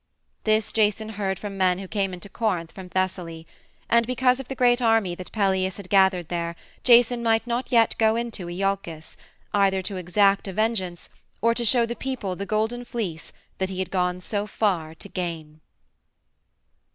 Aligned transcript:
This 0.45 0.71
Jason 0.73 1.09
heard 1.09 1.37
from 1.37 1.59
men 1.59 1.77
who 1.77 1.87
came 1.87 2.11
into 2.11 2.27
Corinth 2.27 2.71
from 2.71 2.89
Thessaly. 2.89 3.45
And 3.87 4.07
because 4.07 4.39
of 4.39 4.47
the 4.47 4.55
great 4.55 4.81
army 4.81 5.13
that 5.13 5.31
Pelias 5.31 5.77
had 5.77 5.91
gathered 5.91 6.27
there, 6.29 6.55
Jason 6.83 7.21
might 7.21 7.45
not 7.45 7.71
yet 7.71 7.93
go 7.99 8.15
into 8.15 8.47
Iolcus, 8.49 9.15
either 9.53 9.83
to 9.83 9.97
exact 9.97 10.47
a 10.47 10.53
vengeance, 10.53 11.07
or 11.39 11.53
to 11.53 11.63
show 11.63 11.85
the 11.85 11.95
people 11.95 12.35
THE 12.35 12.47
GOLDEN 12.47 12.83
FLEECE 12.83 13.31
that 13.59 13.69
he 13.69 13.77
had 13.77 13.91
gone 13.91 14.21
so 14.21 14.47
far 14.47 14.95
to 14.95 15.07
gain. 15.07 15.61